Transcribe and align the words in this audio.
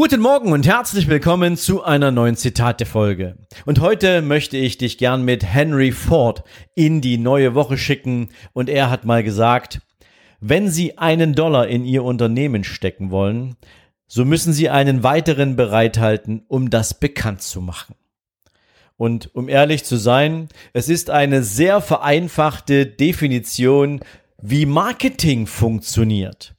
Guten 0.00 0.20
Morgen 0.20 0.52
und 0.52 0.64
herzlich 0.64 1.08
willkommen 1.08 1.56
zu 1.56 1.82
einer 1.82 2.12
neuen 2.12 2.36
Zitate-Folge. 2.36 3.36
Und 3.66 3.80
heute 3.80 4.22
möchte 4.22 4.56
ich 4.56 4.78
dich 4.78 4.96
gern 4.96 5.24
mit 5.24 5.44
Henry 5.44 5.90
Ford 5.90 6.44
in 6.76 7.00
die 7.00 7.18
neue 7.18 7.56
Woche 7.56 7.76
schicken 7.76 8.28
und 8.52 8.68
er 8.68 8.90
hat 8.90 9.04
mal 9.04 9.24
gesagt, 9.24 9.80
wenn 10.38 10.70
Sie 10.70 10.98
einen 10.98 11.34
Dollar 11.34 11.66
in 11.66 11.84
Ihr 11.84 12.04
Unternehmen 12.04 12.62
stecken 12.62 13.10
wollen, 13.10 13.56
so 14.06 14.24
müssen 14.24 14.52
Sie 14.52 14.70
einen 14.70 15.02
weiteren 15.02 15.56
bereithalten, 15.56 16.44
um 16.46 16.70
das 16.70 17.00
bekannt 17.00 17.42
zu 17.42 17.60
machen. 17.60 17.96
Und 18.96 19.34
um 19.34 19.48
ehrlich 19.48 19.82
zu 19.82 19.96
sein, 19.96 20.46
es 20.74 20.88
ist 20.88 21.10
eine 21.10 21.42
sehr 21.42 21.80
vereinfachte 21.80 22.86
Definition, 22.86 23.98
wie 24.40 24.64
Marketing 24.64 25.48
funktioniert. 25.48 26.54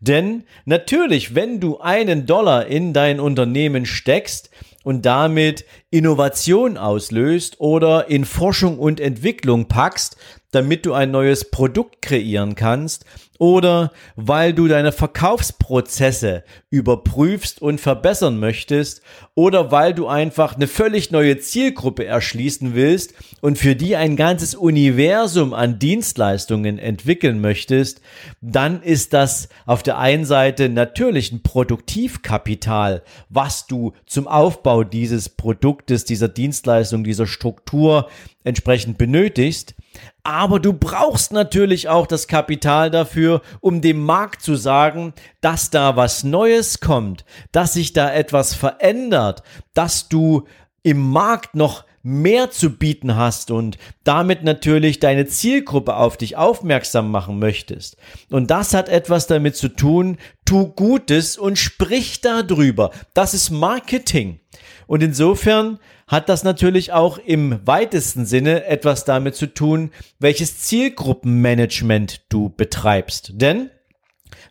Denn 0.00 0.44
natürlich, 0.64 1.34
wenn 1.34 1.60
du 1.60 1.78
einen 1.78 2.26
Dollar 2.26 2.66
in 2.66 2.92
dein 2.92 3.20
Unternehmen 3.20 3.86
steckst 3.86 4.50
und 4.82 5.06
damit 5.06 5.64
Innovation 5.90 6.76
auslöst 6.76 7.60
oder 7.60 8.08
in 8.10 8.24
Forschung 8.24 8.78
und 8.78 9.00
Entwicklung 9.00 9.66
packst, 9.66 10.16
damit 10.54 10.86
du 10.86 10.92
ein 10.92 11.10
neues 11.10 11.50
Produkt 11.50 12.02
kreieren 12.02 12.54
kannst 12.54 13.04
oder 13.38 13.90
weil 14.16 14.52
du 14.52 14.68
deine 14.68 14.92
Verkaufsprozesse 14.92 16.44
überprüfst 16.70 17.60
und 17.60 17.80
verbessern 17.80 18.38
möchtest 18.38 19.02
oder 19.34 19.72
weil 19.72 19.92
du 19.92 20.06
einfach 20.06 20.54
eine 20.54 20.68
völlig 20.68 21.10
neue 21.10 21.38
Zielgruppe 21.38 22.04
erschließen 22.04 22.74
willst 22.74 23.14
und 23.40 23.58
für 23.58 23.74
die 23.74 23.96
ein 23.96 24.16
ganzes 24.16 24.54
Universum 24.54 25.52
an 25.52 25.78
Dienstleistungen 25.78 26.78
entwickeln 26.78 27.40
möchtest, 27.40 28.00
dann 28.40 28.82
ist 28.82 29.12
das 29.12 29.48
auf 29.66 29.82
der 29.82 29.98
einen 29.98 30.24
Seite 30.24 30.68
natürlich 30.68 31.32
ein 31.32 31.42
Produktivkapital, 31.42 33.02
was 33.28 33.66
du 33.66 33.92
zum 34.06 34.28
Aufbau 34.28 34.84
dieses 34.84 35.28
Produktes, 35.28 36.04
dieser 36.04 36.28
Dienstleistung, 36.28 37.02
dieser 37.02 37.26
Struktur 37.26 38.08
entsprechend 38.44 38.98
benötigst. 38.98 39.74
Aber 40.22 40.58
du 40.58 40.72
brauchst 40.72 41.32
natürlich 41.32 41.88
auch 41.88 42.06
das 42.06 42.28
Kapital 42.28 42.90
dafür, 42.90 43.42
um 43.60 43.80
dem 43.80 44.02
Markt 44.02 44.42
zu 44.42 44.56
sagen, 44.56 45.12
dass 45.40 45.70
da 45.70 45.96
was 45.96 46.24
Neues 46.24 46.80
kommt, 46.80 47.24
dass 47.52 47.74
sich 47.74 47.92
da 47.92 48.12
etwas 48.12 48.54
verändert, 48.54 49.42
dass 49.74 50.08
du 50.08 50.46
im 50.82 51.10
Markt 51.10 51.54
noch 51.54 51.84
mehr 52.04 52.50
zu 52.50 52.76
bieten 52.76 53.16
hast 53.16 53.50
und 53.50 53.78
damit 54.04 54.44
natürlich 54.44 55.00
deine 55.00 55.26
Zielgruppe 55.26 55.96
auf 55.96 56.18
dich 56.18 56.36
aufmerksam 56.36 57.10
machen 57.10 57.38
möchtest. 57.38 57.96
Und 58.30 58.50
das 58.50 58.74
hat 58.74 58.90
etwas 58.90 59.26
damit 59.26 59.56
zu 59.56 59.68
tun, 59.68 60.18
tu 60.44 60.68
Gutes 60.68 61.38
und 61.38 61.58
sprich 61.58 62.20
darüber. 62.20 62.90
Das 63.14 63.32
ist 63.32 63.50
Marketing. 63.50 64.40
Und 64.86 65.02
insofern 65.02 65.78
hat 66.06 66.28
das 66.28 66.44
natürlich 66.44 66.92
auch 66.92 67.18
im 67.18 67.60
weitesten 67.66 68.26
Sinne 68.26 68.66
etwas 68.66 69.04
damit 69.04 69.34
zu 69.34 69.46
tun, 69.46 69.90
welches 70.18 70.60
Zielgruppenmanagement 70.60 72.22
du 72.32 72.50
betreibst. 72.50 73.32
Denn 73.34 73.70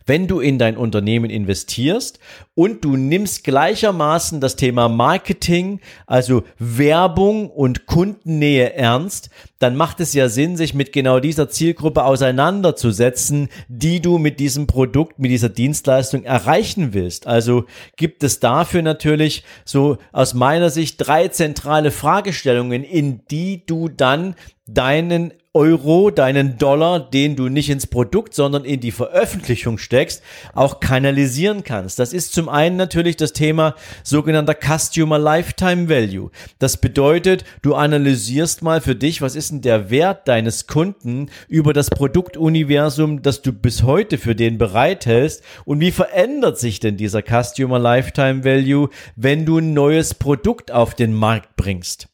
wenn 0.06 0.26
du 0.26 0.40
in 0.40 0.58
dein 0.58 0.76
Unternehmen 0.76 1.30
investierst 1.30 2.18
und 2.54 2.84
du 2.84 2.96
nimmst 2.96 3.44
gleichermaßen 3.44 4.40
das 4.40 4.56
Thema 4.56 4.88
Marketing, 4.88 5.80
also 6.06 6.44
Werbung 6.58 7.50
und 7.50 7.86
Kundennähe 7.86 8.74
ernst, 8.74 9.30
dann 9.58 9.76
macht 9.76 10.00
es 10.00 10.12
ja 10.12 10.28
Sinn, 10.28 10.56
sich 10.56 10.74
mit 10.74 10.92
genau 10.92 11.20
dieser 11.20 11.48
Zielgruppe 11.48 12.04
auseinanderzusetzen, 12.04 13.48
die 13.68 14.00
du 14.00 14.18
mit 14.18 14.40
diesem 14.40 14.66
Produkt, 14.66 15.18
mit 15.18 15.30
dieser 15.30 15.48
Dienstleistung 15.48 16.24
erreichen 16.24 16.92
willst. 16.92 17.26
Also 17.26 17.64
gibt 17.96 18.22
es 18.22 18.40
dafür 18.40 18.82
natürlich 18.82 19.42
so 19.64 19.98
aus 20.12 20.34
meiner 20.34 20.70
Sicht 20.70 20.96
drei 20.98 21.28
zentrale 21.28 21.90
Fragestellungen, 21.90 22.84
in 22.84 23.22
die 23.30 23.64
du 23.64 23.88
dann 23.88 24.34
deinen 24.66 25.32
Euro, 25.56 26.10
deinen 26.10 26.58
Dollar, 26.58 26.98
den 26.98 27.36
du 27.36 27.48
nicht 27.48 27.70
ins 27.70 27.86
Produkt, 27.86 28.34
sondern 28.34 28.64
in 28.64 28.80
die 28.80 28.90
Veröffentlichung 28.90 29.78
steckst, 29.78 30.20
auch 30.52 30.80
kanalisieren 30.80 31.62
kannst. 31.62 32.00
Das 32.00 32.12
ist 32.12 32.32
zum 32.32 32.48
einen 32.48 32.76
natürlich 32.76 33.14
das 33.14 33.32
Thema 33.32 33.76
sogenannter 34.02 34.56
Customer 34.56 35.16
Lifetime 35.16 35.88
Value. 35.88 36.32
Das 36.58 36.76
bedeutet, 36.76 37.44
du 37.62 37.76
analysierst 37.76 38.62
mal 38.62 38.80
für 38.80 38.96
dich, 38.96 39.22
was 39.22 39.36
ist 39.36 39.52
denn 39.52 39.60
der 39.60 39.90
Wert 39.90 40.26
deines 40.26 40.66
Kunden 40.66 41.30
über 41.46 41.72
das 41.72 41.88
Produktuniversum, 41.88 43.22
das 43.22 43.40
du 43.40 43.52
bis 43.52 43.84
heute 43.84 44.18
für 44.18 44.34
den 44.34 44.58
bereithältst 44.58 45.44
und 45.64 45.78
wie 45.78 45.92
verändert 45.92 46.58
sich 46.58 46.80
denn 46.80 46.96
dieser 46.96 47.22
Customer 47.22 47.78
Lifetime 47.78 48.44
Value, 48.44 48.88
wenn 49.14 49.46
du 49.46 49.58
ein 49.58 49.72
neues 49.72 50.14
Produkt 50.14 50.72
auf 50.72 50.96
den 50.96 51.14
Markt 51.14 51.54
bringst. 51.54 52.08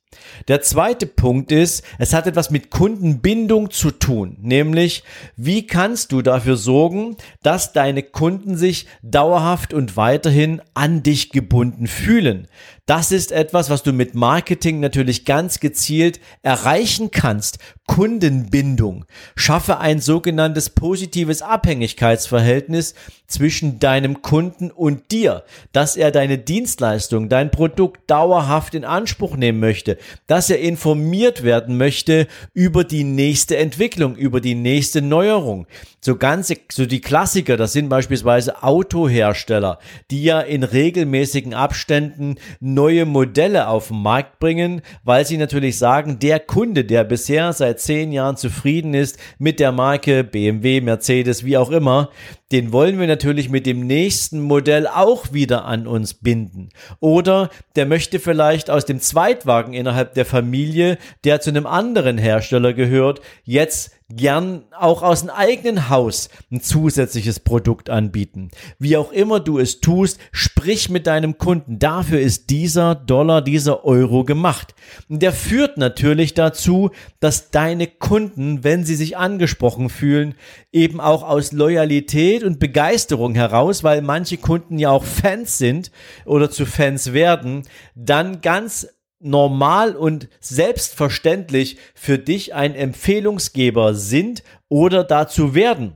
Der 0.48 0.62
zweite 0.62 1.06
Punkt 1.06 1.52
ist, 1.52 1.84
es 1.98 2.12
hat 2.12 2.26
etwas 2.26 2.50
mit 2.50 2.70
Kundenbindung 2.70 3.70
zu 3.70 3.90
tun, 3.90 4.36
nämlich 4.40 5.04
wie 5.36 5.66
kannst 5.66 6.12
du 6.12 6.22
dafür 6.22 6.56
sorgen, 6.56 7.16
dass 7.42 7.72
deine 7.72 8.02
Kunden 8.02 8.56
sich 8.56 8.86
dauerhaft 9.02 9.74
und 9.74 9.96
weiterhin 9.96 10.62
an 10.74 11.02
dich 11.02 11.30
gebunden 11.30 11.86
fühlen. 11.86 12.48
Das 12.86 13.12
ist 13.12 13.30
etwas, 13.30 13.70
was 13.70 13.84
du 13.84 13.92
mit 13.92 14.14
Marketing 14.16 14.80
natürlich 14.80 15.24
ganz 15.24 15.60
gezielt 15.60 16.18
erreichen 16.42 17.12
kannst. 17.12 17.58
Kundenbindung. 17.90 19.04
Schaffe 19.34 19.80
ein 19.80 19.98
sogenanntes 19.98 20.70
positives 20.70 21.42
Abhängigkeitsverhältnis 21.42 22.94
zwischen 23.26 23.80
deinem 23.80 24.22
Kunden 24.22 24.70
und 24.70 25.10
dir, 25.10 25.42
dass 25.72 25.96
er 25.96 26.12
deine 26.12 26.38
Dienstleistung, 26.38 27.28
dein 27.28 27.50
Produkt 27.50 28.08
dauerhaft 28.08 28.76
in 28.76 28.84
Anspruch 28.84 29.36
nehmen 29.36 29.58
möchte, 29.58 29.98
dass 30.28 30.50
er 30.50 30.60
informiert 30.60 31.42
werden 31.42 31.76
möchte 31.76 32.28
über 32.54 32.84
die 32.84 33.02
nächste 33.02 33.56
Entwicklung, 33.56 34.14
über 34.14 34.40
die 34.40 34.54
nächste 34.54 35.02
Neuerung. 35.02 35.66
So 36.00 36.16
ganz, 36.16 36.52
so 36.72 36.86
die 36.86 37.00
Klassiker, 37.00 37.56
das 37.56 37.72
sind 37.72 37.88
beispielsweise 37.88 38.62
Autohersteller, 38.62 39.80
die 40.10 40.22
ja 40.22 40.40
in 40.40 40.62
regelmäßigen 40.62 41.54
Abständen 41.54 42.36
neue 42.60 43.04
Modelle 43.04 43.68
auf 43.68 43.88
den 43.88 44.00
Markt 44.00 44.38
bringen, 44.38 44.80
weil 45.02 45.26
sie 45.26 45.36
natürlich 45.36 45.76
sagen, 45.76 46.18
der 46.20 46.40
Kunde, 46.40 46.84
der 46.84 47.04
bisher 47.04 47.52
seit 47.52 47.79
zehn 47.80 48.12
Jahren 48.12 48.36
zufrieden 48.36 48.94
ist 48.94 49.18
mit 49.38 49.60
der 49.60 49.72
Marke 49.72 50.24
BMW, 50.24 50.80
Mercedes, 50.80 51.44
wie 51.44 51.56
auch 51.56 51.70
immer, 51.70 52.10
den 52.52 52.72
wollen 52.72 52.98
wir 52.98 53.06
natürlich 53.06 53.48
mit 53.48 53.66
dem 53.66 53.86
nächsten 53.86 54.40
Modell 54.40 54.86
auch 54.86 55.32
wieder 55.32 55.64
an 55.64 55.86
uns 55.86 56.14
binden. 56.14 56.70
Oder 56.98 57.50
der 57.76 57.86
möchte 57.86 58.18
vielleicht 58.18 58.70
aus 58.70 58.84
dem 58.84 59.00
Zweitwagen 59.00 59.72
innerhalb 59.72 60.14
der 60.14 60.26
Familie, 60.26 60.98
der 61.24 61.40
zu 61.40 61.50
einem 61.50 61.66
anderen 61.66 62.18
Hersteller 62.18 62.72
gehört, 62.72 63.20
jetzt 63.44 63.92
gern 64.12 64.64
auch 64.76 65.02
aus 65.02 65.20
dem 65.20 65.30
eigenen 65.30 65.88
Haus 65.88 66.28
ein 66.50 66.60
zusätzliches 66.60 67.40
Produkt 67.40 67.90
anbieten. 67.90 68.50
Wie 68.78 68.96
auch 68.96 69.12
immer 69.12 69.40
du 69.40 69.58
es 69.58 69.80
tust, 69.80 70.18
sprich 70.32 70.90
mit 70.90 71.06
deinem 71.06 71.38
Kunden. 71.38 71.78
Dafür 71.78 72.20
ist 72.20 72.50
dieser 72.50 72.94
Dollar, 72.94 73.42
dieser 73.42 73.84
Euro 73.84 74.24
gemacht. 74.24 74.74
Der 75.08 75.32
führt 75.32 75.78
natürlich 75.78 76.34
dazu, 76.34 76.90
dass 77.20 77.50
deine 77.50 77.86
Kunden, 77.86 78.64
wenn 78.64 78.84
sie 78.84 78.96
sich 78.96 79.16
angesprochen 79.16 79.88
fühlen, 79.88 80.34
eben 80.72 81.00
auch 81.00 81.22
aus 81.22 81.52
Loyalität 81.52 82.39
und 82.44 82.58
Begeisterung 82.58 83.34
heraus, 83.34 83.84
weil 83.84 84.02
manche 84.02 84.36
Kunden 84.36 84.78
ja 84.78 84.90
auch 84.90 85.04
Fans 85.04 85.58
sind 85.58 85.90
oder 86.24 86.50
zu 86.50 86.66
Fans 86.66 87.12
werden, 87.12 87.62
dann 87.94 88.40
ganz 88.40 88.88
normal 89.20 89.96
und 89.96 90.28
selbstverständlich 90.40 91.76
für 91.94 92.18
dich 92.18 92.54
ein 92.54 92.74
Empfehlungsgeber 92.74 93.94
sind 93.94 94.42
oder 94.68 95.04
dazu 95.04 95.54
werden. 95.54 95.94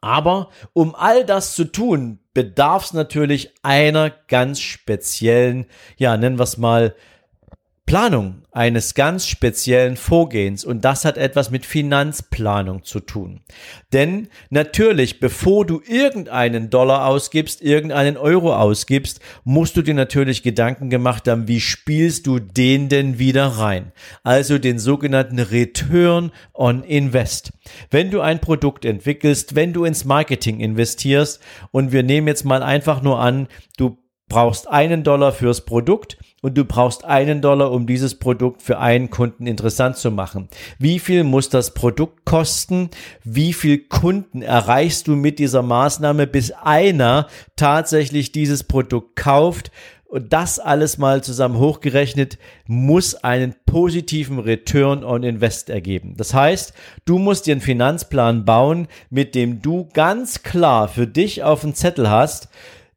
Aber 0.00 0.50
um 0.72 0.94
all 0.94 1.24
das 1.24 1.54
zu 1.54 1.64
tun, 1.64 2.18
bedarf 2.32 2.86
es 2.86 2.92
natürlich 2.92 3.52
einer 3.62 4.10
ganz 4.10 4.60
speziellen, 4.60 5.66
ja, 5.96 6.16
nennen 6.16 6.38
wir 6.38 6.44
es 6.44 6.56
mal, 6.56 6.94
Planung 7.90 8.42
eines 8.52 8.94
ganz 8.94 9.26
speziellen 9.26 9.96
Vorgehens 9.96 10.64
und 10.64 10.84
das 10.84 11.04
hat 11.04 11.18
etwas 11.18 11.50
mit 11.50 11.66
Finanzplanung 11.66 12.84
zu 12.84 13.00
tun. 13.00 13.40
Denn 13.92 14.28
natürlich, 14.48 15.18
bevor 15.18 15.66
du 15.66 15.82
irgendeinen 15.84 16.70
Dollar 16.70 17.06
ausgibst, 17.06 17.60
irgendeinen 17.62 18.16
Euro 18.16 18.54
ausgibst, 18.54 19.18
musst 19.42 19.76
du 19.76 19.82
dir 19.82 19.94
natürlich 19.94 20.44
Gedanken 20.44 20.88
gemacht 20.88 21.26
haben, 21.26 21.48
wie 21.48 21.58
spielst 21.58 22.28
du 22.28 22.38
den 22.38 22.88
denn 22.88 23.18
wieder 23.18 23.46
rein? 23.46 23.90
Also 24.22 24.58
den 24.58 24.78
sogenannten 24.78 25.40
Return 25.40 26.30
on 26.54 26.84
Invest. 26.84 27.50
Wenn 27.90 28.12
du 28.12 28.20
ein 28.20 28.40
Produkt 28.40 28.84
entwickelst, 28.84 29.56
wenn 29.56 29.72
du 29.72 29.84
ins 29.84 30.04
Marketing 30.04 30.60
investierst 30.60 31.40
und 31.72 31.90
wir 31.90 32.04
nehmen 32.04 32.28
jetzt 32.28 32.44
mal 32.44 32.62
einfach 32.62 33.02
nur 33.02 33.18
an, 33.18 33.48
du 33.78 33.98
brauchst 34.28 34.68
einen 34.68 35.02
Dollar 35.02 35.32
fürs 35.32 35.64
Produkt 35.64 36.18
und 36.42 36.56
du 36.56 36.64
brauchst 36.64 37.04
einen 37.04 37.42
Dollar, 37.42 37.70
um 37.70 37.86
dieses 37.86 38.14
Produkt 38.18 38.62
für 38.62 38.78
einen 38.78 39.10
Kunden 39.10 39.46
interessant 39.46 39.96
zu 39.96 40.10
machen. 40.10 40.48
Wie 40.78 40.98
viel 40.98 41.24
muss 41.24 41.48
das 41.48 41.74
Produkt 41.74 42.24
kosten? 42.24 42.90
Wie 43.24 43.52
viel 43.52 43.78
Kunden 43.78 44.42
erreichst 44.42 45.06
du 45.08 45.16
mit 45.16 45.38
dieser 45.38 45.62
Maßnahme, 45.62 46.26
bis 46.26 46.52
einer 46.52 47.28
tatsächlich 47.56 48.32
dieses 48.32 48.64
Produkt 48.64 49.16
kauft? 49.16 49.70
Und 50.10 50.32
das 50.32 50.58
alles 50.58 50.98
mal 50.98 51.22
zusammen 51.22 51.58
hochgerechnet 51.58 52.36
muss 52.66 53.14
einen 53.14 53.54
positiven 53.64 54.40
Return 54.40 55.04
on 55.04 55.22
Invest 55.22 55.70
ergeben. 55.70 56.16
Das 56.16 56.34
heißt, 56.34 56.72
du 57.04 57.20
musst 57.20 57.46
dir 57.46 57.52
einen 57.52 57.60
Finanzplan 57.60 58.44
bauen, 58.44 58.88
mit 59.08 59.36
dem 59.36 59.62
du 59.62 59.88
ganz 59.92 60.42
klar 60.42 60.88
für 60.88 61.06
dich 61.06 61.44
auf 61.44 61.60
dem 61.60 61.76
Zettel 61.76 62.10
hast, 62.10 62.48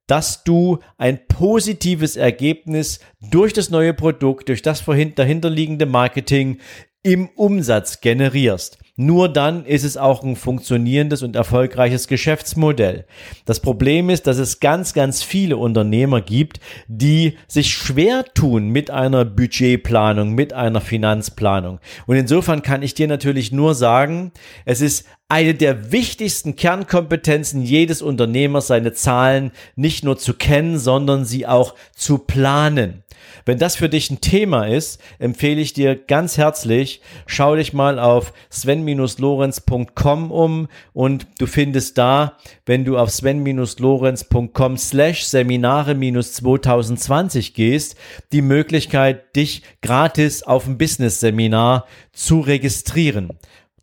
dass 0.07 0.44
du 0.44 0.79
ein 0.97 1.27
positives 1.27 2.15
Ergebnis 2.15 3.00
durch 3.21 3.53
das 3.53 3.69
neue 3.69 3.94
Produkt, 3.94 4.50
durch 4.50 4.61
das 4.61 4.83
dahinterliegende 5.15 5.85
Marketing 5.85 6.59
im 7.03 7.29
Umsatz 7.29 8.01
generierst. 8.01 8.82
Nur 8.95 9.28
dann 9.28 9.66
ist 9.66 9.84
es 9.84 9.98
auch 9.98 10.22
ein 10.22 10.36
funktionierendes 10.36 11.24
und 11.24 11.36
erfolgreiches 11.36 12.07
Geschäftsmodell. 12.07 13.06
Das 13.45 13.60
Problem 13.60 14.12
ist, 14.12 14.28
dass 14.28 14.38
es 14.38 14.60
ganz, 14.60 14.94
ganz 14.94 15.24
viele 15.24 15.57
Unternehmer 15.57 16.22
gibt, 16.22 16.60
die 16.88 17.36
sich 17.48 17.74
schwer 17.74 18.24
tun 18.36 18.69
mit 18.69 18.92
einer 18.92 19.25
Budgetplanung, 19.25 20.34
mit 20.34 20.54
einer 20.54 20.80
Finanzplanung. 20.80 21.80
Und 22.06 22.18
insofern 22.18 22.62
kann 22.62 22.84
ich 22.84 22.94
dir 22.94 23.07
natürlich 23.07 23.51
nur 23.51 23.74
sagen, 23.74 24.31
es 24.66 24.80
ist 24.80 25.07
eine 25.28 25.56
der 25.56 25.92
wichtigsten 25.92 26.56
Kernkompetenzen 26.56 27.63
jedes 27.63 28.04
Unternehmers, 28.04 28.68
seine 28.68 28.94
Zahlen 28.94 29.51
nicht 29.75 30.04
nur 30.04 30.19
zu 30.19 30.36
kennen, 30.36 30.78
sondern 30.78 31.25
sie 31.25 31.48
auch 31.48 31.74
zu 31.96 32.19
planen. 32.19 33.02
Wenn 33.45 33.60
das 33.60 33.75
für 33.75 33.89
dich 33.89 34.10
ein 34.10 34.21
Thema 34.21 34.68
ist, 34.68 35.01
empfehle 35.19 35.60
ich 35.62 35.74
dir 35.74 35.95
ganz 35.95 36.38
herzlich, 36.38 37.01
schau 37.25 37.56
dich 37.56 37.74
mal 37.74 38.00
auf 38.00 38.31
sven-lorenz.com 38.50 40.31
um 40.31 40.69
und 40.94 41.27
du 41.39 41.45
findest 41.45 41.98
da, 41.98 42.38
wenn 42.65 42.86
du 42.86 42.98
auf 42.98 43.10
sven-lorenz.com 43.10 44.77
slash 44.77 45.24
Seminare-2020 45.24 47.54
gehst, 47.54 47.98
die 48.31 48.42
Möglichkeit, 48.42 49.36
dich 49.36 49.63
gratis 49.81 50.44
auf 50.44 50.65
ein 50.68 50.77
Business-Seminar 50.77 51.86
zu 52.13 52.39
registrieren. 52.39 53.31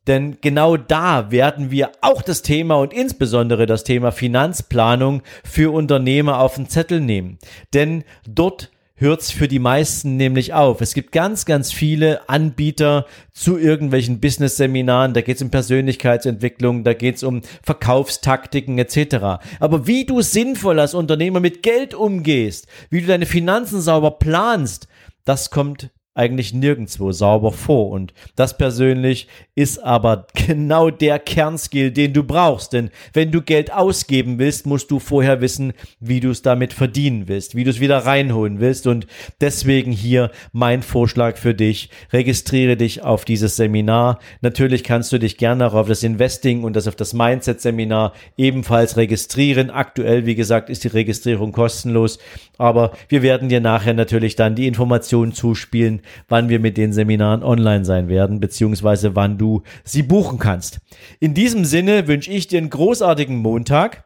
Denn 0.06 0.38
genau 0.41 0.77
da 0.77 1.31
werden 1.31 1.71
wir 1.71 1.93
auch 2.00 2.23
das 2.23 2.43
Thema 2.43 2.77
und 2.77 2.93
insbesondere 2.93 3.67
das 3.67 3.85
Thema 3.85 4.12
Finanzplanung 4.12 5.23
für 5.44 5.73
Unternehmer 5.73 6.41
auf 6.41 6.55
den 6.55 6.69
Zettel 6.69 7.00
nehmen. 7.00 7.38
Denn 7.75 8.05
dort 8.27 8.71
hört's 9.00 9.31
für 9.31 9.49
die 9.49 9.58
meisten 9.58 10.17
nämlich 10.17 10.52
auf. 10.52 10.81
Es 10.81 10.94
gibt 10.94 11.11
ganz, 11.11 11.47
ganz 11.47 11.73
viele 11.73 12.29
Anbieter 12.29 13.06
zu 13.32 13.58
irgendwelchen 13.58 14.20
Business-Seminaren. 14.20 15.14
Da 15.14 15.23
geht's 15.23 15.43
um 15.43 15.50
Persönlichkeitsentwicklung, 15.50 16.85
da 16.85 16.93
geht's 16.93 17.23
um 17.23 17.41
Verkaufstaktiken 17.62 18.79
etc. 18.79 19.41
Aber 19.58 19.87
wie 19.87 20.05
du 20.05 20.20
sinnvoll 20.20 20.79
als 20.79 20.94
Unternehmer 20.94 21.41
mit 21.41 21.62
Geld 21.62 21.94
umgehst, 21.94 22.67
wie 22.91 23.00
du 23.00 23.06
deine 23.06 23.26
Finanzen 23.26 23.81
sauber 23.81 24.12
planst, 24.12 24.87
das 25.25 25.50
kommt 25.50 25.91
eigentlich 26.20 26.52
nirgendwo 26.52 27.12
sauber 27.12 27.50
vor. 27.50 27.90
Und 27.90 28.12
das 28.37 28.58
persönlich 28.58 29.26
ist 29.55 29.82
aber 29.82 30.26
genau 30.34 30.90
der 30.90 31.19
Kernskill, 31.19 31.90
den 31.90 32.12
du 32.12 32.25
brauchst. 32.25 32.75
Denn 32.75 32.90
wenn 33.14 33.32
du 33.32 33.40
Geld 33.40 33.72
ausgeben 33.72 34.38
willst, 34.38 34.67
musst 34.67 34.90
du 34.90 34.99
vorher 34.99 35.40
wissen, 35.40 35.72
wie 35.99 36.20
du 36.20 36.31
es 36.31 36.43
damit 36.43 36.75
verdienen 36.75 37.26
willst, 37.26 37.55
wie 37.55 37.64
du 37.64 37.70
es 37.70 37.81
wieder 37.81 37.99
reinholen 38.05 38.61
willst. 38.61 38.87
Und 38.87 39.06
deswegen 39.40 39.93
hier 39.93 40.31
mein 40.52 40.82
Vorschlag 40.82 41.38
für 41.38 41.55
dich. 41.55 41.88
Registriere 42.12 42.76
dich 42.76 43.02
auf 43.02 43.25
dieses 43.25 43.56
Seminar. 43.56 44.19
Natürlich 44.43 44.84
kannst 44.84 45.12
du 45.12 45.19
dich 45.19 45.38
gerne 45.38 45.67
auch 45.67 45.75
auf 45.75 45.88
das 45.88 46.02
Investing 46.02 46.64
und 46.64 46.76
das 46.76 46.87
auf 46.87 46.96
das 46.96 47.14
Mindset 47.14 47.62
Seminar 47.62 48.12
ebenfalls 48.37 48.99
registrieren. 48.99 49.70
Aktuell, 49.70 50.26
wie 50.26 50.34
gesagt, 50.34 50.69
ist 50.69 50.84
die 50.84 50.88
Registrierung 50.88 51.52
kostenlos. 51.52 52.19
Aber 52.58 52.93
wir 53.08 53.22
werden 53.22 53.49
dir 53.49 53.61
nachher 53.61 53.94
natürlich 53.94 54.37
dann 54.37 54.55
die 54.55 54.67
Informationen 54.67 55.32
zuspielen, 55.32 56.02
wann 56.29 56.49
wir 56.49 56.61
mit 56.61 56.77
den 56.77 56.93
Seminaren 56.93 57.43
online 57.43 57.85
sein 57.85 58.09
werden, 58.09 58.41
beziehungsweise 58.41 59.17
wann 59.17 59.39
du 59.39 59.62
sie 59.85 60.03
buchen 60.03 60.39
kannst. 60.39 60.81
In 61.21 61.35
diesem 61.35 61.65
Sinne 61.65 62.07
wünsche 62.09 62.31
ich 62.31 62.49
dir 62.49 62.59
einen 62.59 62.71
großartigen 62.71 63.37
Montag. 63.37 64.05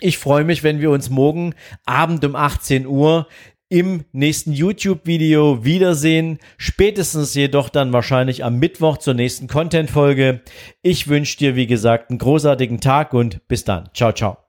Ich 0.00 0.18
freue 0.18 0.44
mich, 0.44 0.62
wenn 0.62 0.80
wir 0.80 0.90
uns 0.90 1.10
morgen 1.10 1.54
Abend 1.86 2.24
um 2.24 2.36
18 2.36 2.86
Uhr 2.86 3.26
im 3.68 4.04
nächsten 4.12 4.52
YouTube-Video 4.52 5.64
wiedersehen. 5.64 6.38
Spätestens 6.56 7.34
jedoch 7.34 7.68
dann 7.68 7.92
wahrscheinlich 7.92 8.44
am 8.44 8.58
Mittwoch 8.58 8.98
zur 8.98 9.14
nächsten 9.14 9.48
Content-Folge. 9.48 10.42
Ich 10.82 11.08
wünsche 11.08 11.38
dir, 11.38 11.56
wie 11.56 11.66
gesagt, 11.66 12.10
einen 12.10 12.18
großartigen 12.18 12.80
Tag 12.80 13.12
und 13.12 13.46
bis 13.48 13.64
dann. 13.64 13.88
Ciao, 13.92 14.12
ciao. 14.12 14.45